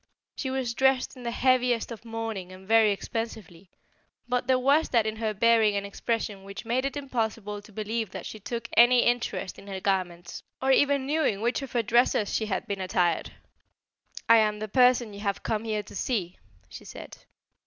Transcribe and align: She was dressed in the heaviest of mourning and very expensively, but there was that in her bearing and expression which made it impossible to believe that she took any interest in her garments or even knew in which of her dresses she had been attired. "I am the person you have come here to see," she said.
She 0.35 0.49
was 0.49 0.73
dressed 0.73 1.15
in 1.15 1.21
the 1.21 1.29
heaviest 1.29 1.91
of 1.91 2.03
mourning 2.03 2.51
and 2.51 2.67
very 2.67 2.91
expensively, 2.91 3.69
but 4.27 4.47
there 4.47 4.57
was 4.57 4.89
that 4.89 5.05
in 5.05 5.17
her 5.17 5.31
bearing 5.31 5.75
and 5.75 5.85
expression 5.85 6.43
which 6.43 6.65
made 6.65 6.87
it 6.87 6.97
impossible 6.97 7.61
to 7.61 7.71
believe 7.71 8.09
that 8.09 8.25
she 8.25 8.39
took 8.39 8.67
any 8.75 9.03
interest 9.03 9.59
in 9.59 9.67
her 9.67 9.79
garments 9.79 10.41
or 10.59 10.71
even 10.71 11.05
knew 11.05 11.23
in 11.23 11.39
which 11.39 11.61
of 11.61 11.73
her 11.73 11.83
dresses 11.83 12.33
she 12.33 12.47
had 12.47 12.65
been 12.65 12.81
attired. 12.81 13.33
"I 14.27 14.37
am 14.37 14.57
the 14.57 14.67
person 14.67 15.13
you 15.13 15.19
have 15.19 15.43
come 15.43 15.65
here 15.65 15.83
to 15.83 15.95
see," 15.95 16.39
she 16.67 16.83
said. 16.83 17.17